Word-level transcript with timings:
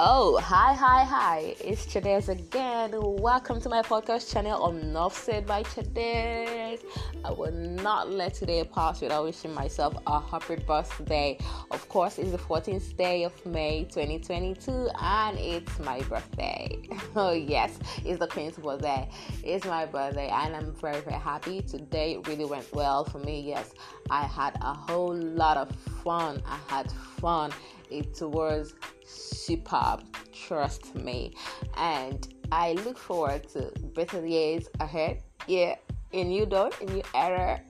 Oh, 0.00 0.38
hi, 0.38 0.74
hi, 0.74 1.02
hi. 1.02 1.56
It's 1.58 1.84
Chadêz 1.84 2.28
again. 2.28 2.92
Welcome 2.94 3.60
to 3.62 3.68
my 3.68 3.82
podcast 3.82 4.32
channel 4.32 4.62
on 4.62 4.78
Enough 4.78 5.12
Said 5.12 5.44
by 5.44 5.64
Chadêz. 5.64 6.84
I 7.24 7.32
will 7.32 7.50
not 7.50 8.08
let 8.08 8.34
today 8.34 8.62
pass 8.62 9.00
without 9.00 9.24
wishing 9.24 9.52
myself 9.52 9.96
a 10.06 10.20
happy 10.20 10.54
birthday. 10.54 11.36
Of 11.72 11.88
course, 11.88 12.20
it's 12.20 12.30
the 12.30 12.38
14th 12.38 12.96
day 12.96 13.24
of 13.24 13.44
May 13.44 13.88
2022 13.90 14.88
and 15.00 15.36
it's 15.36 15.80
my 15.80 16.00
birthday. 16.02 16.78
Oh, 17.16 17.32
yes, 17.32 17.80
it's 18.04 18.20
the 18.20 18.28
Queen's 18.28 18.56
birthday. 18.56 19.10
It's 19.42 19.64
my 19.64 19.84
birthday 19.84 20.28
and 20.28 20.54
I'm 20.54 20.72
very, 20.76 21.00
very 21.00 21.18
happy. 21.18 21.60
Today 21.62 22.18
really 22.28 22.44
went 22.44 22.72
well 22.72 23.04
for 23.04 23.18
me. 23.18 23.40
Yes, 23.40 23.74
I 24.10 24.26
had 24.26 24.56
a 24.60 24.74
whole 24.74 25.16
lot 25.16 25.56
of 25.56 25.74
fun. 26.04 26.40
I 26.46 26.58
had 26.72 26.88
fun. 27.20 27.50
It 27.90 28.20
was 28.20 28.74
superb, 29.08 30.04
trust 30.32 30.94
me. 30.94 31.34
And 31.76 32.26
I 32.52 32.72
look 32.84 32.98
forward 32.98 33.48
to 33.50 33.72
better 33.94 34.26
years 34.26 34.68
ahead. 34.80 35.22
Yeah, 35.46 35.76
in 36.12 36.30
you 36.30 36.46
don't, 36.46 36.78
in 36.80 36.88
your 36.88 37.06
era. 37.14 37.60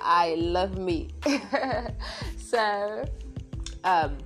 I 0.00 0.34
love 0.38 0.78
me. 0.78 1.10
so, 2.38 3.04
um, 3.84 4.18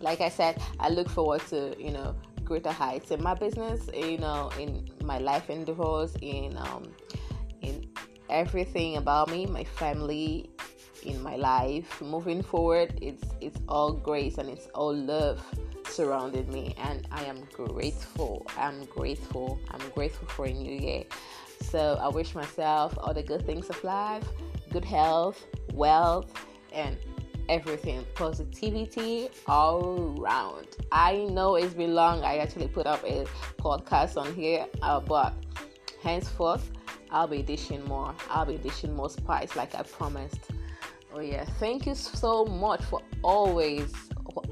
like 0.00 0.20
I 0.20 0.28
said, 0.28 0.60
I 0.80 0.88
look 0.88 1.08
forward 1.08 1.42
to 1.48 1.74
you 1.78 1.90
know 1.90 2.14
greater 2.44 2.72
heights 2.72 3.10
in 3.10 3.22
my 3.22 3.34
business, 3.34 3.88
you 3.94 4.18
know, 4.18 4.50
in 4.58 4.88
my 5.02 5.18
life 5.18 5.50
endeavors, 5.50 6.16
in 6.20 6.56
um, 6.56 6.92
in 7.62 7.88
everything 8.28 8.96
about 8.96 9.30
me, 9.30 9.46
my 9.46 9.64
family, 9.64 10.50
in 11.04 11.22
my 11.22 11.36
life. 11.36 12.00
Moving 12.00 12.42
forward, 12.42 12.98
it's 13.00 13.24
it's 13.40 13.58
all 13.68 13.92
grace 13.92 14.38
and 14.38 14.48
it's 14.48 14.68
all 14.74 14.94
love 14.94 15.44
surrounded 15.88 16.48
me 16.48 16.74
and 16.78 17.06
I 17.10 17.24
am 17.24 17.42
grateful. 17.52 18.46
I'm 18.58 18.84
grateful. 18.84 19.58
I'm 19.70 19.88
grateful 19.90 20.28
for 20.28 20.46
a 20.46 20.52
new 20.52 20.72
year. 20.72 21.04
So 21.62 21.98
I 22.00 22.08
wish 22.08 22.34
myself 22.34 22.96
all 22.98 23.14
the 23.14 23.22
good 23.22 23.46
things 23.46 23.68
of 23.70 23.82
life, 23.82 24.24
good 24.72 24.84
health, 24.84 25.44
wealth, 25.72 26.32
and 26.72 26.96
everything. 27.48 28.04
Positivity 28.14 29.28
all 29.46 30.20
around. 30.20 30.68
I 30.92 31.24
know 31.30 31.56
it's 31.56 31.74
been 31.74 31.94
long. 31.94 32.22
I 32.22 32.38
actually 32.38 32.68
put 32.68 32.86
up 32.86 33.02
a 33.04 33.26
podcast 33.58 34.20
on 34.20 34.34
here, 34.34 34.66
uh, 34.82 35.00
but 35.00 35.32
henceforth 36.02 36.70
I'll 37.16 37.26
be 37.26 37.40
dishing 37.40 37.82
more. 37.86 38.14
I'll 38.28 38.44
be 38.44 38.58
dishing 38.58 38.94
more 38.94 39.08
spice 39.08 39.56
like 39.56 39.74
I 39.74 39.82
promised. 39.84 40.50
Oh 41.14 41.20
yeah, 41.20 41.46
thank 41.58 41.86
you 41.86 41.94
so 41.94 42.44
much 42.44 42.82
for 42.82 43.00
always 43.22 43.90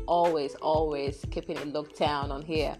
always, 0.06 0.54
always 0.56 1.22
keeping 1.30 1.58
it 1.58 1.66
looked 1.68 1.98
down 1.98 2.32
on 2.32 2.40
here. 2.40 2.74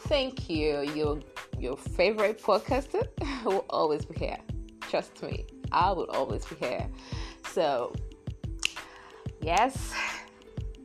Thank 0.00 0.50
you. 0.50 0.82
Your 0.94 1.20
your 1.58 1.78
favorite 1.78 2.42
podcaster 2.42 3.08
will 3.46 3.64
always 3.70 4.04
be 4.04 4.18
here. 4.18 4.36
Trust 4.82 5.22
me, 5.22 5.46
I 5.72 5.92
will 5.92 6.10
always 6.10 6.44
be 6.44 6.56
here. 6.56 6.86
So 7.52 7.94
yes, 9.40 9.94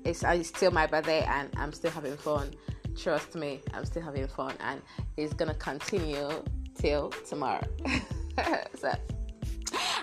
it's, 0.06 0.24
uh, 0.24 0.30
it's 0.30 0.48
still 0.48 0.72
my 0.72 0.88
birthday 0.88 1.26
and 1.26 1.50
I'm 1.58 1.74
still 1.74 1.92
having 1.92 2.16
fun. 2.16 2.52
Trust 2.96 3.36
me, 3.36 3.60
I'm 3.74 3.84
still 3.84 4.04
having 4.04 4.26
fun 4.26 4.56
and 4.62 4.82
it's 5.18 5.34
gonna 5.34 5.56
continue 5.56 6.30
till 6.76 7.10
tomorrow. 7.28 7.68
so 8.76 8.92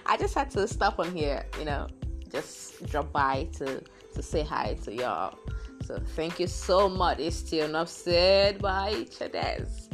I 0.07 0.17
just 0.17 0.35
had 0.35 0.51
to 0.53 0.67
stop 0.69 0.99
on 0.99 1.15
here, 1.15 1.45
you 1.59 1.65
know, 1.65 1.87
just 2.31 2.85
drop 2.87 3.13
by 3.13 3.49
to 3.59 3.83
to 4.15 4.23
say 4.23 4.43
hi 4.43 4.75
to 4.85 4.93
y'all. 4.93 5.39
So 5.85 6.01
thank 6.17 6.41
you 6.41 6.47
so 6.47 6.89
much. 6.89 7.19
It's 7.19 7.37
still 7.37 7.69
not 7.69 7.89
said 7.89 8.59
by 8.59 8.93
Chadêz. 9.11 9.89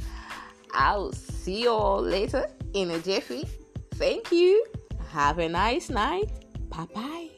I'll 0.72 1.12
see 1.12 1.62
you 1.62 1.70
all 1.70 2.00
later 2.00 2.46
in 2.74 2.90
a 2.92 2.98
jiffy. 3.00 3.48
Thank 3.94 4.30
you. 4.30 4.64
Have 5.10 5.38
a 5.38 5.48
nice 5.48 5.90
night. 5.90 6.30
Bye 6.68 6.86
bye. 6.94 7.29